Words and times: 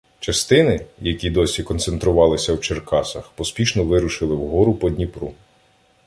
Частини, 0.19 0.85
які 0.99 1.29
досі 1.29 1.63
концентрувалися 1.63 2.53
в 2.53 2.61
Черкасах, 2.61 3.31
поспішно 3.35 3.83
вирушили 3.83 4.35
вгору 4.35 4.73
по 4.73 4.89
Дніпру. 4.89 5.33